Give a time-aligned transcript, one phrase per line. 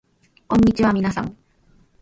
[0.47, 1.37] こんにちはみなさん